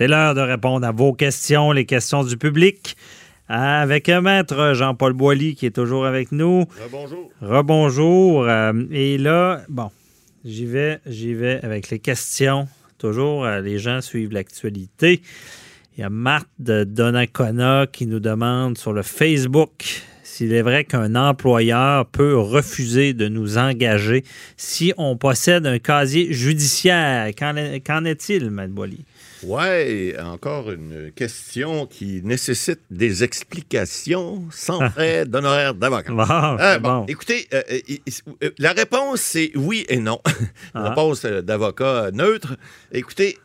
C'est 0.00 0.08
l'heure 0.08 0.34
de 0.34 0.40
répondre 0.40 0.86
à 0.86 0.92
vos 0.92 1.12
questions, 1.12 1.72
les 1.72 1.84
questions 1.84 2.24
du 2.24 2.38
public, 2.38 2.96
avec 3.48 4.08
un 4.08 4.22
maître 4.22 4.72
Jean-Paul 4.72 5.12
Boilly 5.12 5.54
qui 5.54 5.66
est 5.66 5.76
toujours 5.76 6.06
avec 6.06 6.32
nous. 6.32 6.64
Rebonjour. 6.82 7.30
Rebonjour. 7.42 8.44
Euh, 8.48 8.72
et 8.90 9.18
là, 9.18 9.60
bon, 9.68 9.90
j'y 10.42 10.64
vais, 10.64 11.00
j'y 11.04 11.34
vais 11.34 11.60
avec 11.62 11.90
les 11.90 11.98
questions. 11.98 12.66
Toujours, 12.96 13.44
euh, 13.44 13.60
les 13.60 13.78
gens 13.78 14.00
suivent 14.00 14.32
l'actualité. 14.32 15.20
Il 15.98 16.00
y 16.00 16.02
a 16.02 16.08
Marthe 16.08 16.48
de 16.58 16.84
Donnacona 16.84 17.86
qui 17.86 18.06
nous 18.06 18.20
demande 18.20 18.78
sur 18.78 18.94
le 18.94 19.02
Facebook 19.02 20.02
s'il 20.22 20.54
est 20.54 20.62
vrai 20.62 20.84
qu'un 20.84 21.14
employeur 21.14 22.06
peut 22.06 22.38
refuser 22.38 23.12
de 23.12 23.28
nous 23.28 23.58
engager 23.58 24.24
si 24.56 24.94
on 24.96 25.18
possède 25.18 25.66
un 25.66 25.78
casier 25.78 26.32
judiciaire. 26.32 27.30
Qu'en 27.36 28.04
est-il, 28.06 28.48
Mme 28.48 28.70
Boilly? 28.70 29.04
Oui, 29.42 30.12
encore 30.18 30.70
une 30.70 31.10
question 31.14 31.86
qui 31.86 32.20
nécessite 32.22 32.80
des 32.90 33.24
explications 33.24 34.44
sans 34.50 34.90
frais 34.90 35.24
d'honoraires 35.24 35.74
d'avocat. 35.74 36.12
Ah, 36.28 36.78
bon, 36.78 37.06
Écoutez, 37.06 37.46
euh, 37.54 37.62
euh, 37.70 37.96
euh, 38.44 38.50
la 38.58 38.72
réponse, 38.72 39.20
c'est 39.20 39.52
oui 39.54 39.86
et 39.88 39.96
non. 39.98 40.20
La 40.26 40.32
Ah. 40.74 40.88
réponse 40.90 41.22
d'avocat 41.24 42.10
neutre. 42.12 42.56
Écoutez, 42.92 43.38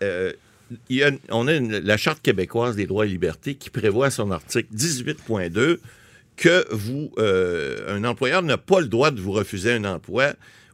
il 0.90 0.96
y 0.98 1.04
a- 1.04 1.12
on 1.30 1.48
a 1.48 1.54
une- 1.54 1.78
la 1.80 1.96
Charte 1.98 2.22
québécoise 2.22 2.76
des 2.76 2.88
droits 2.88 3.06
et 3.06 3.10
libertés 3.10 3.56
qui 3.56 3.70
prévoit 3.70 4.08
à 4.08 4.12
son 4.12 4.32
article 4.32 4.68
18.2 4.74 5.80
que 6.36 6.66
vous, 6.72 7.12
euh, 7.20 7.96
un 7.96 8.04
employeur 8.04 8.42
n'a 8.42 8.58
pas 8.58 8.82
le 8.82 8.88
droit 8.88 9.12
de 9.12 9.22
vous 9.22 9.32
refuser 9.32 9.72
un 9.72 9.86
emploi 9.86 10.34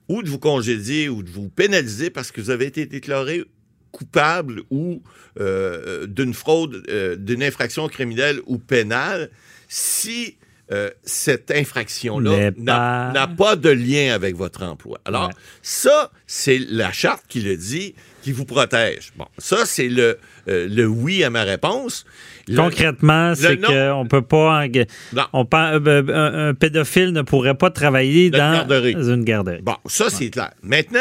ou 0.09 0.23
de 0.23 0.29
vous 0.29 0.39
congédier 0.39 1.09
ou 1.09 1.21
de 1.21 1.29
vous 1.29 1.47
pénaliser 1.49 2.09
parce 2.09 2.31
que 2.31 2.41
vous 2.41 2.49
avez 2.49 2.65
été 2.65 2.87
déclaré 2.87 3.43
coupable 3.91 4.61
ou 4.69 5.01
euh, 5.39 6.05
d'une 6.07 6.33
fraude, 6.33 6.83
euh, 6.89 7.15
d'une 7.15 7.43
infraction 7.43 7.87
criminelle 7.87 8.39
ou 8.45 8.57
pénale 8.57 9.29
si 9.67 10.37
euh, 10.71 10.89
cette 11.03 11.51
infraction-là 11.51 12.51
n'a 12.57 13.27
pas- 13.27 13.57
de 13.57 13.69
lien 13.69 14.13
avec 14.13 14.37
votre 14.37 14.63
emploi. 14.63 14.99
Alors, 15.03 15.27
Ouais. 15.27 15.33
ça, 15.61 16.11
c'est 16.27 16.59
la 16.69 16.93
charte 16.93 17.23
qui 17.27 17.41
le 17.41 17.57
dit, 17.57 17.93
qui 18.21 18.31
vous 18.31 18.45
protège. 18.45 19.11
Bon, 19.17 19.25
ça, 19.37 19.65
c'est 19.65 19.89
le, 19.89 20.17
euh, 20.47 20.69
le 20.69 20.85
oui 20.87 21.25
à 21.25 21.29
ma 21.29 21.43
réponse. 21.43 22.05
Le- 22.47 22.55
Concrètement, 22.55 23.35
c'est 23.35 23.59
qu'on 23.59 24.05
peut 24.09 24.21
pas. 24.21 24.65
Non. 25.13 25.25
On 25.33 25.45
euh, 25.53 26.03
un, 26.07 26.49
un 26.49 26.53
pédophile 26.53 27.11
ne 27.11 27.21
pourrait 27.21 27.55
pas 27.57 27.69
travailler 27.69 28.29
Dans 28.29 28.37
une 28.37 28.53
garderie. 28.53 28.93
une 28.93 29.23
garderie. 29.25 29.61
Bon, 29.61 29.75
ça, 29.87 30.09
c'est 30.09 30.29
clair. 30.29 30.51
Maintenant, 30.61 30.99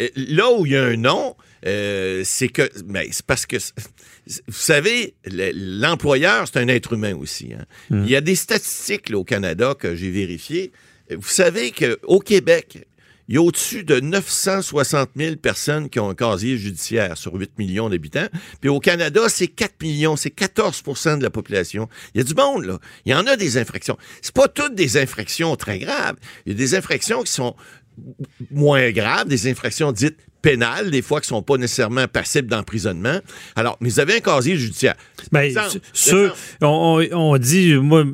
euh, 0.00 0.08
là 0.16 0.50
où 0.56 0.64
il 0.64 0.72
y 0.72 0.76
a 0.76 0.84
un 0.84 0.96
non, 0.96 1.36
euh, 1.66 2.22
c'est 2.24 2.48
que. 2.48 2.68
Mais 2.86 3.08
c'est 3.12 3.24
parce 3.26 3.46
que. 3.46 3.56
Vous 3.56 4.52
savez, 4.52 5.14
le- 5.24 5.52
l'employeur, 5.80 6.46
c'est 6.46 6.58
un 6.60 6.68
être 6.68 6.92
humain 6.92 7.14
aussi. 7.16 7.52
hein. 7.54 7.64
Il 8.04 8.08
y 8.10 8.16
a 8.16 8.20
des 8.20 8.36
statistiques 8.36 9.08
là, 9.10 9.18
au 9.18 9.24
Canada 9.24 9.74
que 9.78 9.94
j'ai 9.96 10.10
vérifiées. 10.10 10.72
Vous 11.10 11.28
savez 11.28 11.72
qu'au 11.72 12.20
Québec, 12.20 12.86
il 13.28 13.34
y 13.34 13.38
a 13.38 13.42
au-dessus 13.42 13.82
de 13.84 13.98
960 14.00 15.10
000 15.16 15.36
personnes 15.36 15.88
qui 15.88 15.98
ont 16.00 16.08
un 16.10 16.14
casier 16.14 16.56
judiciaire 16.56 17.16
sur 17.16 17.34
8 17.34 17.58
millions 17.58 17.88
d'habitants. 17.88 18.28
Puis 18.60 18.68
au 18.68 18.78
Canada, 18.80 19.22
c'est 19.28 19.48
4 19.48 19.74
millions, 19.82 20.16
c'est 20.16 20.34
14% 20.34 21.18
de 21.18 21.22
la 21.22 21.30
population. 21.30 21.88
Il 22.14 22.18
y 22.18 22.20
a 22.20 22.24
du 22.24 22.34
monde, 22.34 22.64
là. 22.64 22.78
Il 23.04 23.12
y 23.12 23.14
en 23.14 23.26
a 23.26 23.36
des 23.36 23.58
infractions. 23.58 23.98
C'est 24.22 24.34
pas 24.34 24.48
toutes 24.48 24.74
des 24.74 24.96
infractions 24.96 25.54
très 25.56 25.78
graves. 25.78 26.16
Il 26.46 26.52
y 26.52 26.54
a 26.54 26.58
des 26.58 26.74
infractions 26.74 27.22
qui 27.22 27.32
sont 27.32 27.56
moins 28.50 28.90
graves, 28.90 29.28
des 29.28 29.48
infractions 29.50 29.92
dites 29.92 30.18
pénales, 30.42 30.90
des 30.90 31.00
fois 31.02 31.20
qui 31.20 31.28
sont 31.28 31.42
pas 31.42 31.56
nécessairement 31.56 32.06
passibles 32.08 32.48
d'emprisonnement. 32.48 33.18
Alors, 33.56 33.76
mais 33.80 33.88
vous 33.88 34.00
avez 34.00 34.16
un 34.16 34.20
casier 34.20 34.56
judiciaire. 34.56 34.94
Ben, 35.30 35.52
ceux- 35.92 36.32
on 36.60 37.36
dit, 37.38 37.74
moi, 37.74 38.04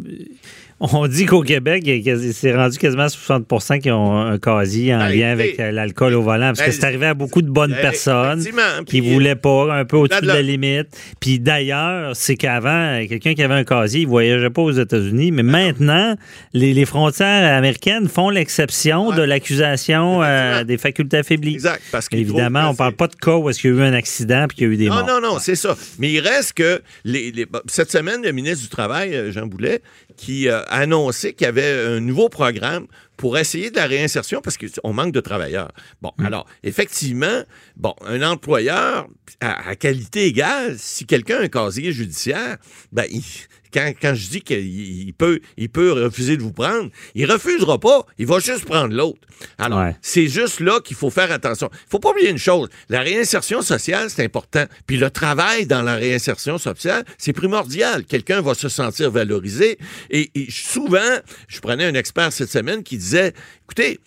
on 0.80 1.06
dit 1.08 1.26
qu'au 1.26 1.42
Québec, 1.42 1.84
c'est 2.32 2.54
rendu 2.54 2.78
quasiment 2.78 3.06
60% 3.06 3.80
qui 3.80 3.90
ont 3.90 4.16
un 4.16 4.38
casier 4.38 4.94
en 4.94 5.06
lien 5.08 5.32
avec 5.32 5.58
euh, 5.58 5.72
l'alcool 5.72 6.14
au 6.14 6.22
volant, 6.22 6.52
parce 6.54 6.62
que 6.62 6.70
c'est 6.70 6.84
arrivé 6.84 7.06
à 7.06 7.14
beaucoup 7.14 7.42
de 7.42 7.50
bonnes 7.50 7.74
personnes 7.74 8.44
qui 8.86 9.00
puis, 9.00 9.12
voulaient 9.12 9.34
pas, 9.34 9.74
un 9.74 9.84
peu 9.84 9.96
au-dessus 9.96 10.22
de 10.22 10.26
la 10.28 10.42
limite. 10.42 10.88
Puis 11.20 11.40
d'ailleurs, 11.40 12.14
c'est 12.14 12.36
qu'avant, 12.36 13.04
quelqu'un 13.08 13.34
qui 13.34 13.42
avait 13.42 13.54
un 13.54 13.64
casier, 13.64 14.02
il 14.02 14.06
voyageait 14.06 14.50
pas 14.50 14.62
aux 14.62 14.72
États-Unis, 14.72 15.32
mais 15.32 15.42
maintenant, 15.42 16.16
les, 16.52 16.72
les 16.74 16.84
frontières 16.84 17.56
américaines 17.56 18.08
font 18.08 18.30
l'exception 18.30 19.10
de 19.12 19.22
l'accusation 19.22 20.22
euh, 20.22 20.64
des 20.64 20.78
facultés 20.78 21.18
affaiblies. 21.18 21.54
Exact, 21.54 21.82
parce 21.90 22.08
Évidemment, 22.12 22.68
on 22.68 22.72
que 22.72 22.78
parle 22.78 22.94
pas 22.94 23.08
de 23.08 23.14
cas 23.16 23.36
où 23.36 23.50
est-ce 23.50 23.60
qu'il 23.60 23.70
y 23.70 23.74
a 23.74 23.76
eu 23.76 23.82
un 23.82 23.92
accident 23.92 24.46
puis 24.48 24.56
qu'il 24.56 24.66
y 24.66 24.70
a 24.70 24.74
eu 24.74 24.76
des 24.76 24.88
Non, 24.88 24.96
morts. 24.96 25.06
non, 25.06 25.20
non, 25.20 25.38
c'est 25.40 25.56
ça. 25.56 25.76
Mais 25.98 26.12
il 26.12 26.20
reste 26.20 26.54
que 26.54 26.80
les, 27.04 27.46
cette 27.66 27.90
semaine, 27.90 28.22
le 28.22 28.32
ministre 28.32 28.62
du 28.62 28.68
Travail, 28.68 29.14
euh, 29.14 29.32
Jean 29.32 29.46
Boulet, 29.46 29.80
qui 30.16 30.48
euh, 30.48 30.60
annoncé 30.68 31.34
qu'il 31.34 31.44
y 31.44 31.48
avait 31.48 31.96
un 31.96 32.00
nouveau 32.00 32.28
programme 32.28 32.86
pour 33.18 33.36
essayer 33.36 33.70
de 33.70 33.76
la 33.76 33.86
réinsertion 33.86 34.40
parce 34.40 34.56
qu'on 34.56 34.92
manque 34.94 35.12
de 35.12 35.20
travailleurs. 35.20 35.70
Bon, 36.00 36.12
alors, 36.24 36.46
effectivement, 36.62 37.42
bon, 37.76 37.94
un 38.06 38.22
employeur 38.22 39.06
à, 39.40 39.68
à 39.68 39.76
qualité 39.76 40.24
égale, 40.26 40.76
si 40.78 41.04
quelqu'un 41.04 41.38
a 41.38 41.42
un 41.42 41.48
casier 41.48 41.92
judiciaire, 41.92 42.56
ben, 42.92 43.04
il- 43.10 43.22
quand, 43.70 43.92
quand 44.00 44.14
je 44.14 44.30
dis 44.30 44.40
qu'il 44.40 44.66
il 45.08 45.12
peut, 45.12 45.40
il 45.58 45.68
peut 45.68 45.92
refuser 45.92 46.38
de 46.38 46.42
vous 46.42 46.52
prendre, 46.54 46.88
il 47.14 47.30
refusera 47.30 47.78
pas, 47.78 48.06
il 48.16 48.24
va 48.26 48.38
juste 48.38 48.64
prendre 48.64 48.94
l'autre. 48.94 49.18
Alors, 49.58 49.80
Ouais. 49.80 49.94
c'est 50.00 50.26
juste 50.26 50.60
là 50.60 50.80
qu'il 50.80 50.96
faut 50.96 51.10
faire 51.10 51.30
attention. 51.30 51.68
Il 51.70 51.90
faut 51.90 51.98
pas 51.98 52.12
oublier 52.12 52.30
une 52.30 52.38
chose, 52.38 52.70
la 52.88 53.02
réinsertion 53.02 53.60
sociale, 53.60 54.08
c'est 54.08 54.24
important. 54.24 54.64
Puis 54.86 54.96
le 54.96 55.10
travail 55.10 55.66
dans 55.66 55.82
la 55.82 55.96
réinsertion 55.96 56.56
sociale, 56.56 57.04
c'est 57.18 57.34
primordial. 57.34 58.04
Quelqu'un 58.06 58.40
va 58.40 58.54
se 58.54 58.70
sentir 58.70 59.10
valorisé. 59.10 59.76
Et, 60.08 60.30
et 60.34 60.46
souvent, 60.50 61.18
je 61.46 61.60
prenais 61.60 61.84
un 61.84 61.94
expert 61.94 62.32
cette 62.32 62.50
semaine 62.50 62.82
qui 62.82 62.96
disait, 62.96 63.07
écoutez, 63.14 64.00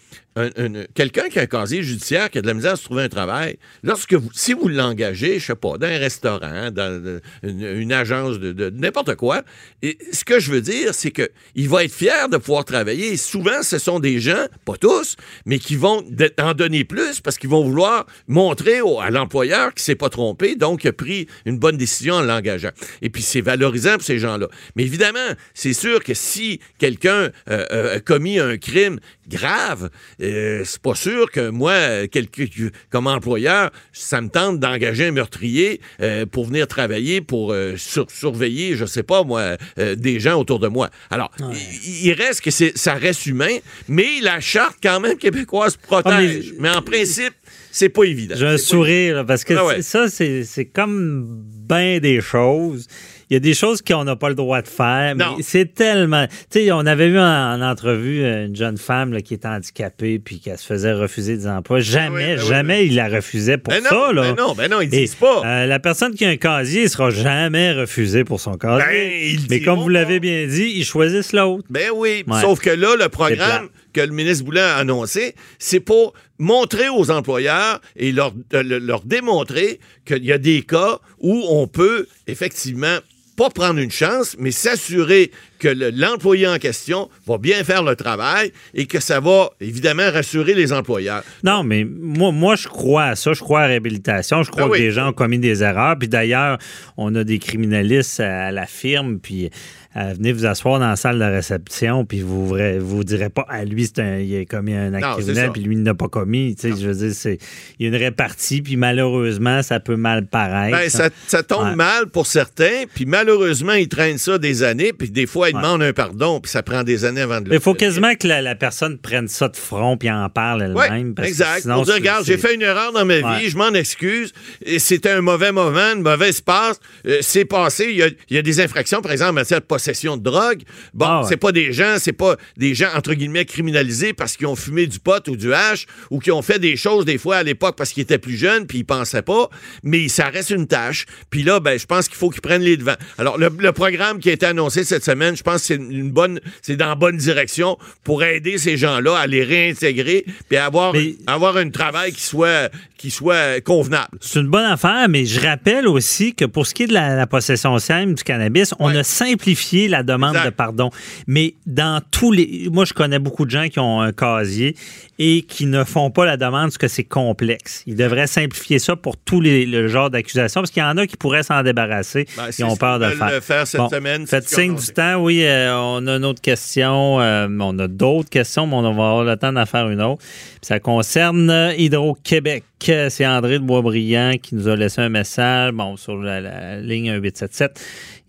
quelqu'un 0.94 1.28
qui 1.30 1.40
a 1.40 1.42
un 1.42 1.46
casier 1.46 1.84
judiciaire, 1.84 2.30
qui 2.30 2.38
a 2.38 2.42
de 2.42 2.47
la 2.47 2.53
misère 2.53 2.74
à 2.74 2.75
se 2.78 2.84
trouver 2.86 3.03
un 3.03 3.09
travail, 3.09 3.58
lorsque 3.84 4.14
vous, 4.14 4.30
si 4.34 4.53
vous 4.53 4.68
l'engagez, 4.69 5.40
je 5.40 5.47
sais 5.47 5.56
pas, 5.56 5.78
dans 5.78 5.88
un 5.88 5.97
restaurant, 5.97 6.72
dans 6.72 7.02
euh, 7.06 7.19
une, 7.44 7.92
agence 7.92 8.40
de, 8.40 8.69
n'importe 8.69 9.16
quoi, 9.16 9.44
ce 9.84 10.24
que 10.24 10.40
je 10.40 10.52
veux 10.52 10.62
dire, 10.62 10.94
c'est 10.94 11.12
que 11.12 11.30
il 11.56 11.68
va 11.68 11.84
être 11.84 11.94
fier 11.94 12.30
de 12.30 12.38
pouvoir 12.38 12.64
travailler. 12.64 13.18
Souvent, 13.18 13.62
ce 13.62 13.78
sont 13.78 14.00
des 14.00 14.19
gens, 14.19 14.46
pas 14.66 14.78
tous, 14.78 15.18
mais 15.46 15.59
qui 15.59 15.75
vont 15.75 16.03
en 16.40 16.53
donner 16.53 16.86
plus 16.86 17.19
parce 17.19 17.38
qu'ils 17.38 17.50
vont 17.50 17.63
vouloir 17.63 18.06
montrer 18.28 18.81
au- 18.81 19.00
à 19.00 19.09
l'employeur 19.09 19.74
qu'il 19.74 19.84
s'est 19.84 19.96
pas 19.96 20.09
trompé, 20.09 20.56
donc 20.56 20.84
il 20.84 20.90
a 20.90 20.94
pris 20.94 21.28
une 21.46 21.59
bonne 21.59 21.78
décision 21.78 22.16
en 22.16 22.22
l'engageant. 22.22 22.72
Et 23.02 23.09
puis 23.09 23.22
c'est 23.22 23.42
valorisant 23.42 23.94
pour 23.94 24.03
ces 24.03 24.19
gens-là. 24.19 24.48
Mais 24.75 24.84
évidemment, 24.84 25.19
c'est 25.53 25.74
sûr 25.74 26.03
que 26.03 26.13
si 26.13 26.59
quelqu'un 26.78 27.31
euh, 27.50 27.66
euh, 27.72 27.96
a 27.98 28.00
commis 28.00 28.40
un 28.40 28.58
crime 28.58 29.00
grave, 29.28 29.90
euh, 30.22 30.62
c'est 30.66 30.82
pas 30.82 30.96
sûr 30.96 31.32
que 31.32 31.50
moi, 31.50 32.08
quelqu'un 32.08 32.46
comme 32.90 33.08
employeur, 33.08 33.72
ça 33.94 34.22
me 34.22 34.30
tente 34.30 34.59
d'engager 34.59 35.08
un 35.08 35.12
meurtrier 35.12 35.82
euh, 36.02 36.26
pour 36.26 36.46
venir 36.46 36.68
travailler, 36.68 37.22
pour 37.22 37.51
euh, 37.51 37.75
sur- 37.78 38.10
surveiller, 38.12 38.75
je 38.75 38.86
sais 38.86 39.04
pas 39.04 39.24
moi, 39.24 39.57
des 39.78 40.19
gens 40.19 40.40
autour 40.40 40.60
de 40.60 40.68
moi. 40.68 40.90
Alors, 41.10 41.31
il, 41.40 42.07
il 42.07 42.13
reste 42.13 42.42
que 42.42 42.51
ça 42.51 42.94
reste 42.94 43.25
humain, 43.25 43.57
mais 43.88 44.19
la 44.22 44.40
charte 44.40 44.78
quand 44.81 45.00
même 45.00 45.18
québécoise 45.18 45.78
protège. 45.78 46.54
mais... 46.60 46.69
en 46.69 46.81
principe, 46.81 47.34
c'est 47.72 47.90
pas 47.90 48.04
évident. 48.04 48.36
J'ai 48.38 48.48
un 48.48 48.57
sourire, 48.57 49.25
parce 49.25 49.44
que 49.44 49.54
Ah 49.54 49.66
ouais. 49.66 49.81
ça, 49.81 50.10
c'est 50.10 50.44
c'est 50.44 50.66
comme 50.66 51.25
bien 51.69 52.00
des 52.00 52.19
choses. 52.22 52.88
Il 53.31 53.36
y 53.36 53.38
a 53.38 53.39
des 53.39 53.54
choses 53.54 53.81
qu'on 53.81 54.04
n'a 54.04 54.18
pas 54.18 54.28
le 54.28 54.36
droit 54.36 54.62
de 54.62 54.68
faire, 54.68 55.16
mais 55.16 55.24
Non. 55.24 55.38
c'est 55.39 55.74
tellement... 55.74 56.28
Tu 56.50 56.60
sais, 56.66 56.72
on 56.74 56.80
avait 56.86 57.07
vu 57.07 57.18
en, 57.18 57.24
en 57.24 57.62
entrevue 57.62 58.25
euh, 58.25 58.48
une 58.48 58.56
jeune 58.57 58.78
femme 58.78 59.13
là, 59.13 59.22
qui 59.22 59.33
était 59.36 59.48
handicapée 59.48 60.19
puis 60.19 60.42
qui 60.42 60.50
se 60.50 60.66
faisait 60.66 60.92
refuser 60.92 61.38
des 61.38 61.48
emplois. 61.48 61.80
Jamais, 61.80 62.36
ben 62.36 62.42
oui, 62.42 62.45
jamais 62.50 62.86
il 62.88 62.95
la 62.95 63.07
refusait 63.07 63.57
pour 63.57 63.72
Ben 63.74 63.81
non, 63.83 63.89
ça. 63.89 64.12
Là. 64.12 64.22
ben 64.24 64.36
non, 64.36 64.54
ben 64.54 64.69
non, 64.69 64.81
ils 64.81 64.89
disent 64.89 65.16
pas. 65.16 65.44
euh, 65.45 65.66
la 65.66 65.80
personne 65.80 66.13
qui 66.13 66.25
a 66.25 66.28
un 66.28 66.36
casier 66.36 66.83
ne 66.83 66.88
sera 66.89 67.10
jamais 67.10 67.72
refusée 67.72 68.25
pour 68.25 68.42
son 68.42 68.56
casier. 68.57 68.86
Ben, 68.86 69.12
ils 69.24 69.48
mais 69.50 69.62
comme 69.62 69.80
vous 69.80 69.88
l'avez 69.88 70.19
bien 70.19 70.45
dit, 70.48 70.69
ils 70.75 70.83
choisissent 70.83 71.31
l'autre. 71.31 71.63
Ben 71.69 71.88
oui, 71.95 72.25
Ouais. 72.28 72.42
sauf 72.42 72.60
que 72.60 72.69
là, 72.69 72.98
le 73.00 73.07
programme, 73.07 73.69
que 73.94 74.01
le 74.01 74.12
ministre 74.12 74.44
Boulin 74.44 74.66
a 74.66 74.75
annoncé, 74.75 75.36
c'est 75.57 75.80
pour 75.80 76.13
montrer 76.38 76.89
aux 76.89 77.10
employeurs 77.12 77.80
et 77.95 78.12
leur, 78.12 78.33
leur 78.51 79.01
démontrer 79.06 79.80
qu'il 80.06 80.25
y 80.25 80.33
a 80.33 80.38
des 80.38 80.63
cas 80.63 81.00
où 81.19 81.45
on 81.50 81.68
peut 81.68 82.07
effectivement 82.28 82.98
pas 83.42 83.50
prendre 83.50 83.80
une 83.80 83.90
chance, 83.90 84.36
mais 84.38 84.52
s'assurer 84.52 85.32
que 85.62 85.68
le- 85.68 85.92
l'employé 85.92 86.48
en 86.48 86.58
question 86.58 87.08
va 87.28 87.38
bien 87.38 87.63
faire 87.63 87.84
le 87.84 87.96
travail 87.96 88.52
et 88.74 88.88
que 88.88 89.00
ça 89.00 89.19
va 89.19 89.52
évidemment 89.62 90.10
rassurer 90.12 90.56
les 90.56 90.74
employeurs. 90.74 91.24
Non, 91.44 91.63
mais 91.63 91.86
moi, 91.86 92.31
moi, 92.31 92.56
je 92.56 92.68
crois 92.68 93.04
à 93.06 93.16
ça. 93.16 93.34
Je 93.34 93.40
crois 93.42 93.60
à 93.60 93.62
la 93.63 93.68
réhabilitation. 93.69 94.42
Je 94.42 94.50
crois 94.50 94.63
Ah 94.63 94.69
oui. 94.69 94.80
que 94.80 94.84
des 94.84 94.92
gens 94.92 95.10
ont 95.10 95.13
commis 95.13 95.38
des 95.40 95.62
erreurs. 95.62 95.98
Puis 96.00 96.08
d'ailleurs, 96.08 96.58
on 96.98 97.13
a 97.16 97.24
des 97.24 97.38
criminalistes 97.40 98.19
à 98.19 98.52
la 98.52 98.66
firme. 98.66 99.19
Puis 99.19 99.50
euh, 99.98 100.13
venez 100.18 100.31
vous 100.31 100.46
asseoir 100.46 100.80
dans 100.80 100.88
la 100.88 100.96
salle 100.96 101.19
de 101.19 101.25
réception. 101.25 102.06
Puis 102.06 102.22
vous 102.22 102.57
ne 102.57 102.80
vous 102.80 103.04
direz 103.04 103.30
pas, 103.30 103.46
à 103.50 103.64
lui, 103.66 103.86
c'est 103.86 104.00
un, 104.00 104.18
il 104.18 104.36
a 104.40 104.46
commis 104.46 104.74
un 104.74 104.94
acte 104.94 105.06
Non, 105.06 105.14
criminel. 105.18 105.52
Puis 105.52 105.62
lui, 105.62 105.75
il 105.75 105.84
n'a 105.84 105.94
pas 105.94 106.07
commis. 106.07 106.56
Tu 106.56 106.72
sais, 106.72 106.81
je 106.81 106.88
veux 106.88 106.96
dire, 106.96 107.14
c'est, 107.14 107.38
il 107.78 107.84
y 107.84 107.86
a 107.86 107.90
une 107.96 108.02
répartie. 108.02 108.62
Puis 108.62 108.78
malheureusement, 108.78 109.62
ça 109.62 109.80
peut 109.80 109.98
mal 109.98 110.25
paraître. 110.25 110.78
Ben, 110.78 110.90
ça, 110.90 111.10
ça 111.28 111.44
tombe 111.44 111.62
Ouais. 111.62 111.75
mal 111.75 112.07
pour 112.07 112.25
certains, 112.25 112.86
puis 112.96 113.06
malheureusement, 113.06 113.74
ils 113.74 113.88
traînent 113.90 114.18
ça 114.18 114.38
des 114.40 114.64
années, 114.64 114.94
puis 114.94 115.10
des 115.12 115.28
fois, 115.28 115.50
ils 115.51 115.56
Ouais. 115.56 115.62
demandent 115.62 115.83
un 115.83 115.94
pardon, 115.94 116.39
puis 116.39 116.51
ça 116.51 116.63
prend 116.63 116.83
des 116.83 117.06
années 117.06 117.21
avant 117.21 117.42
de 117.42 117.50
le 117.50 117.56
Il 117.56 117.62
faut 117.62 117.74
quasiment 117.74 118.15
que 118.15 118.27
la, 118.27 118.42
la 118.42 118.56
personne 118.56 118.98
prenne 118.98 119.27
ça 119.27 119.48
de 119.50 119.56
front 119.57 119.98
puis 119.98 120.09
en 120.09 120.30
parle 120.30 120.63
elle-même. 120.63 121.13
parce 121.13 121.27
que 121.27 121.31
exact. 121.31 121.62
sinon, 121.62 121.75
Pour 121.75 121.86
dire, 121.86 121.94
c'est- 121.94 122.00
regarde, 122.00 122.25
j'ai 122.25 122.38
fait 122.38 122.56
une 122.56 122.62
erreur 122.62 122.92
dans 122.92 123.06
ma 123.06 123.18
vie, 123.18 123.24
Ouais. 123.24 123.50
je 123.50 123.57
m'en 123.57 123.71
excuse. 123.74 124.31
et 124.65 124.80
C'était 124.80 125.12
un 125.12 125.21
mauvais 125.21 125.51
moment, 125.51 125.94
une 125.95 126.01
mauvaise 126.01 126.42
passe. 126.42 126.80
Euh, 127.06 127.19
c'est 127.21 127.45
passé. 127.45 127.88
Il 127.92 127.98
y, 127.98 128.03
a, 128.03 128.07
il 128.30 128.36
y 128.36 128.38
a 128.38 128.42
des 128.42 128.59
infractions, 128.62 129.01
par 129.01 129.12
exemple, 129.12 129.31
en 129.31 129.33
matière 129.33 129.59
de 129.62 129.65
possession 129.65 130.18
de 130.18 130.24
drogue. 130.24 130.62
Bon, 130.94 131.06
Ah 131.06 131.21
c'est 131.27 131.38
pas 131.38 131.51
des 131.51 131.71
gens, 131.74 131.95
c'est 132.00 132.12
pas 132.13 132.36
des 132.57 132.74
gens, 132.74 132.89
entre 132.95 133.13
guillemets, 133.13 133.45
criminalisés 133.45 134.13
parce 134.13 134.38
qu'ils 134.38 134.47
ont 134.47 134.56
fumé 134.56 134.88
du 134.88 135.00
pot 135.00 135.27
ou 135.27 135.36
du 135.36 135.54
hash 135.54 135.86
ou 136.09 136.19
qui 136.19 136.31
ont 136.31 136.42
fait 136.42 136.59
des 136.59 136.75
choses, 136.75 137.06
des 137.06 137.18
fois, 137.18 137.38
à 137.38 137.44
l'époque, 137.44 137.75
parce 137.77 137.92
qu'ils 137.92 138.04
étaient 138.04 138.18
plus 138.18 138.36
jeunes 138.38 138.65
puis 138.68 138.80
ils 138.80 138.83
pensaient 138.86 139.21
pas. 139.21 139.50
Mais 139.83 140.07
ça 140.07 140.25
reste 140.30 140.50
une 140.51 140.68
tâche. 140.68 141.06
Puis 141.30 141.44
là, 141.44 141.59
ben, 141.59 141.77
je 141.80 141.86
pense 141.86 142.07
qu'il 142.07 142.18
faut 142.18 142.30
qu'ils 142.30 142.42
prennent 142.42 142.62
les 142.62 142.77
devants. 142.77 142.95
Alors, 143.18 143.38
le, 143.38 143.50
le 143.57 143.71
programme 143.71 144.19
qui 144.19 144.30
a 144.30 144.33
été 144.33 144.45
annoncé 144.45 144.83
cette 144.83 145.04
semaine, 145.04 145.36
je 145.42 145.52
pense 145.52 145.62
que 145.62 145.68
c'est 145.68 145.76
une 145.76 146.12
bonne, 146.12 146.40
c'est 146.62 146.76
dans 146.76 146.90
la 146.90 146.96
bonne 146.96 147.18
direction 147.18 147.78
pour 148.04 148.24
aider 148.24 148.60
ces 148.60 148.78
gens-là 148.78 149.18
à 149.18 149.26
les 149.26 149.44
réintégrer 149.44 150.24
puis 150.48 150.58
à 150.58 150.66
avoir, 150.68 150.94
Mais- 150.94 151.16
avoir 151.26 151.58
un 151.58 151.70
travail 151.72 152.12
qui 152.12 152.22
soit, 152.22 152.70
qui 152.98 153.10
soit 153.10 153.60
convenable. 153.64 154.18
C'est 154.22 154.40
une 154.40 154.48
bonne 154.50 154.66
affaire, 154.66 155.08
mais 155.10 155.26
je 155.26 155.40
rappelle 155.40 155.88
aussi 155.88 156.36
que 156.36 156.46
pour 156.46 156.68
ce 156.68 156.74
qui 156.76 156.84
est 156.84 156.88
de 156.88 156.94
la, 156.94 157.16
la 157.16 157.26
possession 157.26 157.78
simple 157.80 158.14
du 158.14 158.24
cannabis, 158.24 158.74
on 158.80 158.92
Ouais. 158.92 158.98
a 159.00 159.04
simplifié 159.04 159.88
la 159.88 160.04
demande 160.04 160.36
Exact. 160.36 160.46
de 160.52 160.56
pardon. 160.56 160.90
Mais 161.26 161.56
dans 161.66 162.02
tous 162.12 162.32
les. 162.32 162.68
Moi, 162.72 162.86
je 162.86 162.94
connais 162.94 163.20
beaucoup 163.20 163.46
de 163.46 163.52
gens 163.52 163.68
qui 163.70 163.80
ont 163.80 164.02
un 164.02 164.12
casier 164.12 164.76
et 165.18 165.44
qui 165.44 165.66
ne 165.66 165.84
font 165.84 166.12
pas 166.12 166.26
la 166.26 166.36
demande 166.38 166.66
parce 166.66 166.78
que 166.78 166.88
c'est 166.88 167.04
complexe. 167.04 167.84
Ils 167.88 167.96
devraient 167.96 168.28
simplifier 168.28 168.80
ça 168.80 168.96
pour 168.96 169.18
tous 169.18 169.40
les 169.42 169.66
le 169.66 169.88
genre 169.88 170.10
d'accusations 170.10 170.62
parce 170.62 170.72
qu'il 170.72 170.82
y 170.84 170.86
en 170.86 170.98
a 170.98 171.08
qui 171.08 171.16
pourraient 171.18 171.44
s'en 171.44 171.64
débarrasser. 171.64 172.26
Ben, 172.38 172.66
ont 172.66 172.76
peur 172.76 173.00
de 173.00 173.06
le 173.06 173.12
faire. 173.16 173.32
le 173.32 173.40
faire 173.40 173.66
cette 173.68 173.80
Bon, 173.82 173.90
semaine, 173.90 174.28
Faites 174.28 174.50
signe 174.50 174.76
du 174.76 174.88
temps. 174.88 175.16
Oui, 175.16 175.31
euh, 175.39 175.75
on 175.75 176.07
a 176.07 176.18
une 176.18 176.25
autre 176.25 176.42
question. 176.42 177.19
euh, 177.22 177.48
on 177.60 177.80
a 177.80 177.88
d'autres 177.88 178.30
questions, 178.30 178.68
mais 178.68 178.75
on 178.75 178.81
va 178.81 178.89
avoir 178.89 179.24
le 179.24 179.38
temps 179.38 179.54
d'en 179.54 179.66
faire 179.66 179.89
une 179.89 180.01
autre. 180.01 180.24
Ça 180.62 180.80
concerne 180.80 181.50
euh, 181.50 181.74
Hydro-Québec. 181.75 182.63
C'est 182.80 183.28
André 183.28 183.60
de 183.60 183.63
Boisbriand 183.63 184.33
qui 184.42 184.56
nous 184.56 184.68
a 184.68 184.75
laissé 184.75 185.01
un 185.01 185.10
message 185.10 185.72
bon, 185.72 185.98
sur 185.98 186.18
la, 186.18 186.42
la 186.42 186.81
ligne 186.81 187.12
1877. 187.13 187.80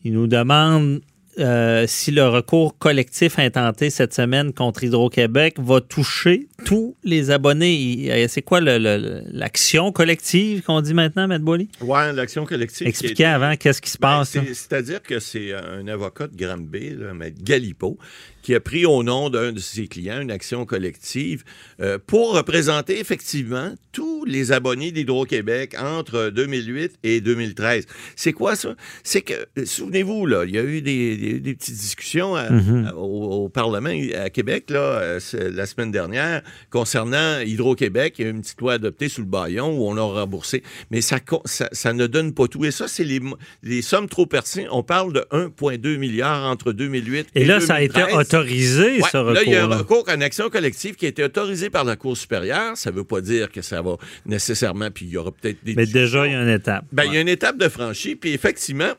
Il 0.05 0.13
nous 0.13 0.27
demande 0.27 1.01
euh, 1.39 1.87
si 1.87 2.11
le 2.11 2.29
recours 2.29 2.77
collectif 2.79 3.39
intenté 3.39 3.91
cette 3.91 4.13
semaine 4.15 4.53
contre 4.53 4.85
Hydro-Québec 4.85 5.57
va 5.59 5.81
toucher 5.81 6.49
tous 6.65 6.97
les 7.05 7.31
abonnés. 7.31 8.27
C'est 8.29 8.43
quoi 8.43 8.61
l'action 8.61 9.93
collective 9.93 10.63
qu'on 10.63 10.81
dit 10.81 10.95
maintenant, 10.95 11.31
M. 11.31 11.43
Boily? 11.43 11.69
Ouais, 11.81 12.13
l'action 12.13 12.45
collective. 12.45 12.87
Expliquez 12.87 13.25
avant 13.25 13.57
qu'est-ce 13.57 13.81
qui 13.81 13.91
se 13.91 13.99
Ben, 13.99 14.19
passe. 14.19 14.31
C'est-à-dire 14.33 15.03
que 15.03 15.19
c'est 15.21 15.53
un 15.55 15.87
avocat 15.89 16.27
de 16.27 16.37
Granby, 16.37 16.91
là, 16.91 17.11
M. 17.11 17.25
Galipo, 17.43 17.99
qui 18.43 18.55
a 18.55 18.61
pris 18.61 18.85
au 18.87 19.03
nom 19.03 19.31
d'un 19.31 19.53
de 19.53 19.59
ses 19.61 19.87
clients 19.89 20.21
une 20.21 20.31
action 20.31 20.67
collective 20.67 21.45
euh, 21.81 21.99
pour 22.07 22.35
représenter 22.35 22.99
effectivement 23.01 23.73
tous 23.93 24.25
les 24.25 24.53
abonnés 24.53 24.91
d'Hydro-Québec 24.93 25.77
entre 25.79 26.31
2008 26.31 26.93
et 27.03 27.21
2013. 27.21 27.87
C'est 28.17 28.33
quoi 28.33 28.57
ça? 28.57 28.75
C'est 29.05 29.21
que, 29.23 29.35
souvenez-vous, 29.65 30.27
là, 30.27 30.45
il 30.47 30.55
y 30.55 30.59
a 30.59 30.63
eu 30.65 30.81
des, 30.83 31.17
des- 31.17 31.41
des 31.41 31.55
petites 31.55 31.77
discussions 31.77 32.35
à- 32.35 32.51
Mhm. 32.51 32.87
à- 32.87 32.97
au, 32.97 33.45
au 33.45 33.49
Parlement 33.49 33.91
à 34.19 34.31
Québec 34.31 34.71
là, 34.71 34.79
euh, 34.79 35.21
la 35.35 35.67
semaine 35.67 35.91
dernière 35.93 36.43
concernant 36.71 37.39
Hydro-Québec. 37.41 38.15
Il 38.19 38.23
y 38.23 38.25
a 38.25 38.31
eu 38.31 38.35
une 38.35 38.41
petite 38.41 38.61
loi 38.61 38.75
adoptée 38.75 39.09
sous 39.09 39.21
le 39.21 39.27
baillon 39.27 39.79
où 39.79 39.87
on 39.89 39.95
l'a 39.95 40.03
remboursé. 40.03 40.63
Mais 40.91 41.01
ça, 41.01 41.19
ça, 41.45 41.69
ça 41.73 41.93
ne 41.93 42.07
donne 42.07 42.33
pas 42.35 42.49
tout. 42.49 42.65
Et 42.65 42.71
ça, 42.71 42.89
c'est 42.89 43.05
les, 43.05 43.21
les 43.63 43.83
sommes 43.83 44.09
trop 44.09 44.27
pertinentes. 44.27 44.69
On 44.73 44.83
parle 44.83 45.13
de 45.13 45.25
1,2 45.33 45.97
milliard 45.99 46.51
entre 46.51 46.73
2008 46.73 47.29
et 47.35 47.43
Et 47.43 47.45
là, 47.45 47.61
ça 47.61 47.75
a 47.75 47.83
été 47.83 47.95
2013. 48.01 48.17
Autorisé, 48.37 49.01
Ouais, 49.01 49.09
ce 49.11 49.17
recours. 49.17 49.33
Là, 49.35 49.43
il 49.45 49.53
y 49.53 49.57
a 49.57 49.65
un 49.65 49.77
recours 49.77 50.05
en 50.09 50.21
action 50.21 50.51
collective 50.51 50.95
qui 50.95 51.07
a 51.07 51.09
été 51.09 51.23
autorisé 51.25 51.71
par 51.71 51.85
la 51.85 51.97
Cour 51.97 52.17
supérieure. 52.17 52.77
Ça 52.77 52.91
ne 52.91 52.97
veut 52.97 53.05
pas 53.05 53.21
dire 53.21 53.51
que 53.51 53.63
ça 53.63 53.83
va 53.83 53.97
nécessairement, 54.27 54.91
puis 54.91 55.07
il 55.07 55.13
y 55.13 55.17
aura 55.17 55.33
peut-être 55.33 55.63
des 55.65 55.75
Mais 55.75 55.87
déjà, 55.87 56.27
il 56.27 56.33
y 56.33 56.37
a 56.37 56.43
une 56.43 56.49
étape. 56.49 56.85
Ben, 56.93 57.05
il 57.05 57.15
y 57.15 57.17
a 57.17 57.21
une 57.21 57.29
étape 57.29 57.57
de 57.59 57.69
franchie, 57.69 58.17
puis 58.17 58.33
effectivement, 58.33 58.93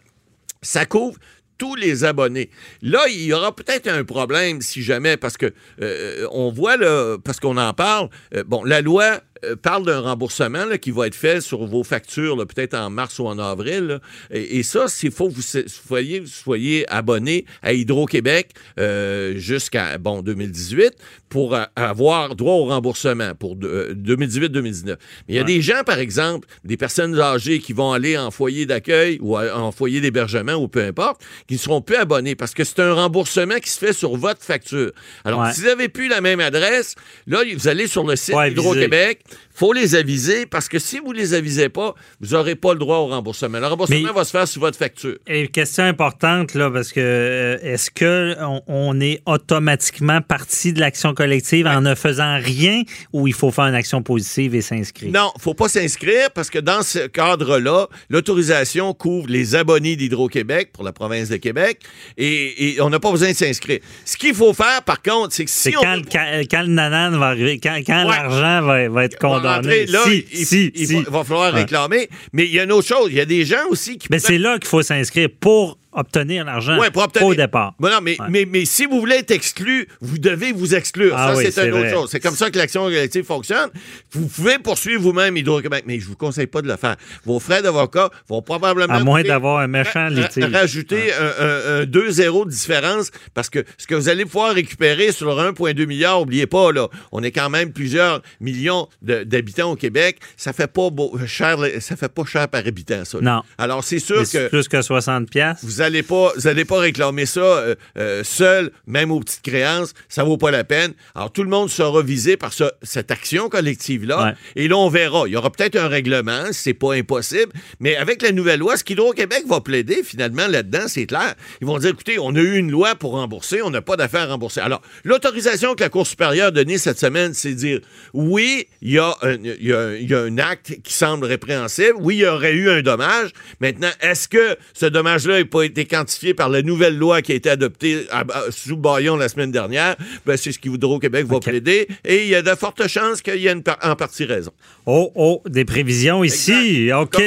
ça 0.62 0.86
couvre 0.86 1.18
tous 1.58 1.76
les 1.76 2.04
abonnés. 2.04 2.50
Là, 2.82 3.02
il 3.10 3.24
y 3.24 3.34
aura 3.34 3.56
peut-être 3.56 3.88
un 3.88 4.04
problème 4.04 4.62
si 4.62 4.82
jamais, 4.84 5.18
parce 5.18 5.38
que 5.38 5.54
euh, 5.82 6.28
on 6.32 6.52
voit, 6.52 6.78
là, 6.78 7.18
parce 7.24 7.40
qu'on 7.40 7.58
en 7.58 7.74
parle, 7.74 8.10
euh, 8.36 8.44
bon, 8.46 8.64
la 8.64 8.82
loi 8.82 9.22
euh, 9.46 9.56
parle 9.58 9.86
d'un 9.86 10.00
remboursement 10.00 10.66
là, 10.66 10.78
qui 10.78 10.92
va 10.92 11.08
être 11.08 11.16
fait 11.16 11.42
sur 11.42 11.66
vos 11.66 11.84
factures, 11.84 12.38
peut-être 12.48 12.74
en 12.76 12.90
mars 12.90 13.20
ou 13.20 13.28
en 13.28 13.38
avril. 13.40 13.84
là. 13.88 14.00
Et, 14.32 14.60
et 14.60 14.64
ça, 14.64 14.88
s'il 14.88 15.12
faut 15.12 15.28
que 15.30 15.34
vous 15.34 15.42
soyez, 15.68 16.24
soyez 16.26 16.90
abonné 16.90 17.46
à 17.62 17.74
Hydro-Québec 17.74 18.52
euh, 18.80 19.38
jusqu'à 19.38 19.98
bon 19.98 20.22
2018 20.22 20.94
pour 21.30 21.56
euh, 21.56 21.64
avoir 21.76 22.36
droit 22.36 22.54
au 22.56 22.66
remboursement 22.66 23.34
pour 23.36 23.56
de- 23.56 23.68
euh, 23.68 23.94
2018-2019. 23.96 24.88
Mais 24.88 24.96
il 25.30 25.36
y 25.36 25.38
a 25.40 25.42
Ouais. 25.42 25.48
des 25.48 25.62
gens, 25.62 25.84
par 25.86 26.00
exemple, 26.00 26.48
des 26.64 26.78
personnes 26.78 27.20
âgées 27.20 27.60
qui 27.60 27.74
vont 27.74 27.92
aller 27.92 28.18
en 28.18 28.32
foyer 28.32 28.66
d'accueil 28.66 29.18
ou 29.22 29.36
à- 29.36 29.58
en 29.58 29.72
foyer 29.74 30.00
d'hébergement 30.00 30.54
ou 30.54 30.68
peu 30.70 30.82
importe, 30.84 31.22
qui 31.48 31.56
ne 31.56 31.60
seront 31.60 31.82
plus 31.82 31.96
abonnés 31.96 32.36
parce 32.36 32.54
que 32.54 32.64
c'est 32.64 32.80
un 32.80 32.94
remboursement 32.94 33.56
qui 33.62 33.70
se 33.70 33.78
fait 33.78 33.94
sur 33.94 34.16
votre 34.16 34.44
facture. 34.44 34.92
Alors, 35.26 35.42
Ouais. 35.42 35.54
si 35.54 35.62
vous 35.62 35.68
n'avez 35.68 35.90
plus 35.90 36.08
la 36.08 36.22
même 36.22 36.40
adresse, 36.40 36.96
là, 37.28 37.40
vous 37.56 37.68
allez 37.68 37.88
sur 37.88 38.06
le 38.06 38.16
site. 38.16 38.36
Hydro-Québec, 38.36 39.22
faut 39.56 39.74
les 39.74 39.96
aviser 39.96 40.46
parce 40.46 40.68
que 40.68 40.80
si 40.80 41.00
vous 41.00 41.12
les 41.12 41.34
avisez 41.34 41.70
pas, 41.70 41.94
vous 42.22 42.30
n'aurez 42.36 42.56
pas 42.56 42.74
le 42.74 42.80
droit 42.80 42.98
au 42.98 43.08
remboursement. 43.08 43.60
Le 43.60 43.68
remboursement 43.68 44.00
Mais- 44.02 44.12
va 44.12 44.24
se 44.24 44.32
faire 44.32 44.48
sur 44.48 44.62
votre 44.62 44.78
facture. 44.78 45.18
Et 45.28 45.48
question 45.48 45.84
importante, 45.84 46.54
là, 46.56 46.72
parce 46.72 46.92
que 46.92 47.00
euh, 47.00 47.58
est-ce 47.62 47.92
que 47.92 48.36
on, 48.68 49.00
est 49.00 49.22
automatiquement 49.26 50.22
parti 50.22 50.74
de 50.74 50.80
l'action 50.80 51.14
collective 51.14 51.68
en 51.68 51.82
ne 51.82 51.94
faisant 51.96 52.38
rien 52.40 52.84
ou 53.12 53.28
il 53.28 53.34
faut 53.34 53.52
faire 53.52 53.66
une 53.66 53.76
action 53.76 54.02
positive 54.02 54.56
et 54.56 54.62
s'inscrire? 54.62 55.12
Non, 55.12 55.32
faut 55.40 55.54
pas 55.54 55.70
s'inscrire 55.70 56.32
parce 56.32 56.50
que 56.50 56.60
dans 56.60 56.82
ce 56.82 57.08
cadre-là, 57.08 57.88
l'autorisation 58.10 58.94
couvre 58.94 59.28
les 59.30 59.56
abonnés 59.56 59.96
d'Hydro-Québec 59.96 60.72
pour 60.74 60.84
la 60.84 60.94
province 60.94 61.30
de 61.34 61.38
Québec 61.38 61.80
et, 62.18 62.76
et 62.76 62.82
on 62.82 62.90
n'a 62.90 63.00
pas 63.00 63.12
besoin 63.12 63.32
de 63.32 63.36
s'inscrire. 63.36 63.80
Ce 64.06 64.16
qu'il 64.18 64.34
faut 64.34 64.54
faire, 64.54 64.82
par 64.84 65.02
contre, 65.02 65.34
c'est 65.34 65.46
que 65.46 65.52
si 65.52 65.72
C'est 65.72 65.78
on... 65.78 65.82
quand, 65.82 65.96
le 65.96 66.46
quand 66.50 66.62
le 66.62 66.68
nanan 66.68 67.18
va 67.18 67.28
arriver, 67.28 67.60
quand, 67.62 67.78
quand 67.86 68.04
Ouais. 68.04 68.16
l'argent 68.16 68.66
va, 68.66 68.90
va 68.90 69.04
être 69.06 69.18
condamné. 69.20 69.86
là, 69.88 70.00
si, 70.06 70.26
il, 70.32 70.46
si, 70.46 70.72
il 70.76 70.88
si. 70.88 70.94
va, 70.96 71.00
il 71.08 71.10
va 71.12 71.24
falloir 71.24 71.54
Ouais. 71.54 71.62
réclamer. 71.62 72.10
Mais 72.34 72.46
il 72.46 72.52
y 72.54 72.60
a 72.60 72.64
une 72.64 72.72
autre 72.72 72.88
chose. 72.88 73.08
Il 73.12 73.16
y 73.18 73.22
a 73.22 73.26
des 73.26 73.46
gens 73.46 73.68
aussi 73.70 73.98
qui... 73.98 74.08
Mais 74.10 74.20
c'est 74.20 74.38
là 74.38 74.58
qu'il 74.60 74.68
faut 74.68 74.82
s'inscrire 74.82 75.30
pour 75.40 75.78
obtenir 75.96 76.46
l'argent. 76.46 76.78
Ouais, 76.80 76.92
pour 76.92 77.04
obtenir. 77.04 77.28
Pas 77.28 77.32
au 77.32 77.36
départ. 77.36 77.74
Bon, 77.80 77.90
non, 77.90 78.00
mais, 78.02 78.20
Ouais. 78.20 78.28
mais, 78.30 78.46
mais 78.50 78.66
si 78.66 78.86
vous 78.86 79.00
voulez 79.00 79.16
être 79.18 79.32
exclu, 79.32 79.88
vous 80.02 80.18
devez 80.18 80.52
vous 80.52 80.76
exclure. 80.76 81.14
Ah 81.18 81.30
ça, 81.34 81.38
oui, 81.38 81.48
c'est 81.52 81.66
une 81.68 81.74
autre 81.74 81.80
vrai. 81.82 81.92
chose. 81.92 82.10
C'est 82.12 82.20
comme 82.20 82.36
ça 82.36 82.50
que 82.50 82.58
l'action 82.58 82.84
collective 82.84 83.24
fonctionne. 83.26 83.70
Vous 84.12 84.28
pouvez 84.28 84.60
poursuivre 84.60 85.02
vous-même 85.02 85.36
Hydro-Québec, 85.38 85.84
mais 85.88 86.00
je 86.00 86.06
vous 86.06 86.16
conseille 86.16 86.48
pas 86.48 86.62
de 86.62 86.68
le 86.68 86.76
faire. 86.78 86.96
Vos 87.26 87.40
frais 87.40 87.62
d'avocat 87.62 88.10
vont 88.28 88.42
probablement... 88.42 88.94
À 88.94 89.00
moins 89.04 89.24
d'avoir 89.24 89.60
un 89.60 89.68
méchant 89.68 90.08
litige. 90.08 90.46
Rajouter 90.52 91.14
un, 91.14 91.46
un- 91.46 91.82
un 91.82 91.84
2-0 91.86 92.46
de 92.46 92.50
différence 92.50 93.12
parce 93.34 93.50
que 93.50 93.64
ce 93.78 93.88
que 93.88 93.96
vous 93.96 94.10
allez 94.10 94.26
pouvoir 94.26 94.54
récupérer 94.54 95.12
sur 95.12 95.28
le 95.28 95.52
1,2 95.52 95.86
milliard, 95.86 96.20
n'oubliez 96.20 96.48
pas, 96.48 96.72
là, 96.72 96.88
on 97.12 97.22
est 97.24 97.32
quand 97.32 97.50
même 97.50 97.72
plusieurs 97.72 98.22
millions 98.40 98.88
d'habitants 99.02 99.72
au 99.72 99.76
Québec. 99.76 100.18
Ça 100.38 100.54
fait 100.54 100.68
pas 100.68 100.90
beau- 100.90 101.18
cher, 101.26 101.58
ça 101.80 101.96
fait 101.96 102.10
pas 102.12 102.26
cher 102.26 102.48
par 102.48 102.66
habitant, 102.66 103.06
ça. 103.06 103.18
là. 103.20 103.24
Non. 103.36 103.42
Alors, 103.58 103.84
c'est 103.84 104.00
sûr 104.00 104.20
Mais 104.20 104.26
que 104.26 104.48
plus 104.50 104.68
que 104.68 104.82
60 104.82 105.30
piastres. 105.30 105.66
vous 105.66 105.82
n'allez 105.84 106.04
pas, 106.04 106.32
vous 106.36 106.48
allez 106.48 106.66
pas 106.66 106.80
réclamer 106.80 107.26
ça 107.26 107.40
euh, 107.42 107.76
euh, 107.98 108.24
seul, 108.24 108.72
même 108.88 109.12
aux 109.12 109.20
petites 109.20 109.42
créances. 109.42 109.94
Ça 110.10 110.24
vaut 110.24 110.38
pas 110.38 110.52
la 110.52 110.64
peine. 110.64 110.94
Alors, 111.16 111.32
tout 111.32 111.44
le 111.44 111.50
monde 111.50 111.70
sera 111.70 112.02
visé 112.02 112.38
par 112.38 112.54
ce- 112.54 112.72
cette 112.82 113.12
action 113.12 113.50
collective-là. 113.50 114.24
Ouais. 114.26 114.32
Et 114.56 114.68
là, 114.68 114.78
on 114.78 114.90
verra. 114.90 115.24
Il 115.28 115.34
y 115.34 115.36
aura 115.36 115.52
peut-être 115.52 115.76
un 115.76 115.88
règlement, 115.88 116.46
c'est 116.52 116.74
pas 116.74 116.94
impossible. 116.94 117.52
Mais 117.80 117.96
avec 117.96 118.22
la 118.22 118.32
nouvelle 118.32 118.60
loi, 118.60 118.78
ce 118.78 118.84
qu'Hydro-Québec 118.84 119.44
va 119.48 119.62
plaider, 119.62 120.02
finalement, 120.04 120.48
là-dedans, 120.48 120.88
c'est 120.88 121.06
clair. 121.06 121.36
Ils 121.62 121.68
vont 121.68 121.78
dire, 121.78 121.90
écoutez, 121.92 122.18
on 122.20 122.36
a 122.36 122.40
eu 122.40 122.56
une 122.58 122.72
loi 122.72 122.96
pour 122.96 123.12
rembourser, 123.12 123.62
on 123.62 123.70
n'a 123.70 123.82
pas 123.82 123.96
d'affaires 123.98 124.22
à 124.30 124.34
rembourser. 124.34 124.62
Alors, 124.62 124.82
l'autorisation 125.04 125.76
que 125.76 125.84
la 125.84 125.90
Cour 125.90 126.08
supérieure 126.08 126.48
a 126.48 126.52
donnée 126.52 126.78
cette 126.78 127.00
semaine, 127.00 127.34
c'est 127.34 127.54
dire, 127.54 127.80
oui, 128.14 128.68
il 128.82 128.92
y, 128.92 128.98
a 129.00 129.14
un- 129.22 129.34
il 129.44 129.66
y 129.66 129.74
a 129.74 129.80
un- 129.80 129.94
il 129.96 130.10
y 130.10 130.14
a 130.14 130.20
un 130.22 130.38
acte 130.38 130.76
qui 130.84 130.94
semble 130.94 131.26
répréhensible. 131.26 131.94
Oui, 132.00 132.16
il 132.16 132.20
y 132.22 132.26
aurait 132.26 132.54
eu 132.54 132.70
un 132.70 132.82
dommage. 132.82 133.30
Maintenant, 133.60 133.90
est-ce 134.02 134.28
que 134.28 134.58
ce 134.74 134.86
dommage-là 134.86 135.40
n'a 135.40 135.46
pas 135.46 135.62
été 135.74 135.86
quantifié 135.86 136.34
par 136.34 136.50
la 136.50 136.62
nouvelle 136.62 136.98
loi 136.98 137.22
qui 137.22 137.32
a 137.32 137.36
été 137.36 137.50
adoptée 137.50 138.06
à- 138.12 138.20
à- 138.22 138.52
sous 138.52 138.78
Bayon 138.78 139.18
la 139.18 139.28
semaine 139.30 139.52
dernière? 139.52 139.96
Ben, 140.26 140.38
c'est 140.38 140.52
ce 140.52 140.60
qu'Hydro-Québec 140.60 141.26
va 141.26 141.40
plaider. 141.40 141.88
Et 142.06 142.24
il 142.24 142.30
y 142.30 142.36
a 142.36 142.42
de 142.42 142.50
fortes 142.56 142.88
chances 142.88 143.22
qu'il 143.22 143.38
y 143.38 143.48
ait 143.48 143.52
une 143.52 143.64
par- 143.64 143.80
en 143.82 143.96
partie 143.96 144.26
raison. 144.26 144.52
Oh, 144.86 145.12
oh, 145.16 145.42
des 145.48 145.66
prévisions 145.66 146.24
ici. 146.24 146.84
Exact. 146.90 146.96
OK. 147.16 147.24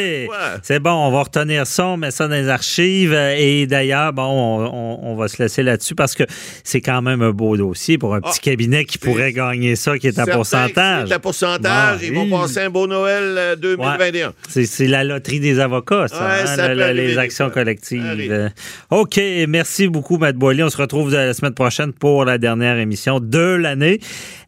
C'est 0.63 0.79
bon, 0.79 0.91
on 0.93 1.11
va 1.11 1.23
retenir 1.23 1.67
ça, 1.67 1.87
on 1.87 1.97
met 1.97 2.11
ça 2.11 2.29
dans 2.29 2.35
les 2.35 2.49
archives. 2.49 3.13
Euh, 3.13 3.35
Et 3.37 3.67
d'ailleurs, 3.67 4.13
bon, 4.13 4.23
on, 4.25 4.67
on- 4.67 5.13
on 5.13 5.17
va 5.17 5.29
se 5.29 5.43
laisser 5.43 5.63
là-dessus 5.63 5.95
parce 5.95 6.15
que 6.15 6.25
c'est 6.65 6.81
quand 6.81 7.03
même 7.03 7.23
un 7.23 7.31
beau 7.33 7.57
dossier 7.57 7.99
pour 7.99 8.15
un 8.15 8.21
petit 8.21 8.39
Ah, 8.43 8.45
cabinet 8.51 8.85
qui 8.85 8.99
pourrait 8.99 9.33
gagner 9.33 9.75
ça, 9.77 9.99
qui 9.99 10.07
est 10.09 10.19
à 10.19 10.27
pourcentage. 10.27 11.09
C'est 11.09 11.15
à 11.15 11.19
pourcentage. 11.19 12.01
Ils 12.03 12.13
vont 12.15 12.29
passer 12.31 12.61
un 12.61 12.71
beau 12.71 12.87
Noël 12.87 13.25
euh, 13.37 13.57
2021. 13.57 14.33
C'est, 14.49 14.67
c'est 14.67 14.87
la 14.87 15.03
loterie 15.05 15.41
des 15.41 15.59
avocats, 15.61 16.09
ça, 16.09 16.17
Ouais, 16.19 16.33
hein, 16.43 16.47
ça 16.47 16.75
le- 16.75 16.93
les 16.93 17.19
actions 17.19 17.51
collectives. 17.51 18.03
Euh, 18.37 18.49
OK, 18.91 19.21
merci 19.49 19.89
beaucoup, 19.89 20.19
Matt 20.19 20.37
Boily. 20.37 20.63
On 20.63 20.71
se 20.71 20.77
retrouve 20.77 21.13
la 21.13 21.35
semaine 21.35 21.55
prochaine 21.55 21.93
pour 21.93 22.25
la 22.25 22.39
dernière 22.39 22.79
émission 22.79 23.21
de 23.21 23.39
l'année. 23.39 24.01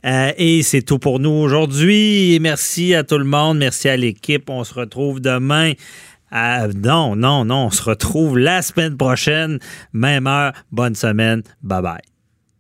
Euh, 0.05 0.33
et 0.37 0.63
c'est 0.63 0.83
tout 0.83 0.99
pour 0.99 1.21
nous 1.21 1.31
aujourd'hui. 1.31 2.39
Merci 2.41 2.95
à 2.95 3.05
tout 3.05 3.19
le 3.19 3.25
monde. 3.25 3.59
Merci 3.59 3.89
à 3.89 3.97
l'équipe. 3.97 4.49
On 4.51 4.65
se 4.65 4.75
retrouve 4.75 5.21
demain. 5.21 5.73
non, 6.33 7.17
non, 7.17 7.45
non. 7.45 7.67
On 7.67 7.71
se 7.71 7.83
retrouve 7.83 8.39
la 8.39 8.63
semaine 8.63 8.97
prochaine. 8.97 9.59
Même 9.93 10.27
heure. 10.27 10.53
Bonne 10.71 10.95
semaine. 10.95 11.43
Bye 11.63 11.83
bye. 11.83 12.18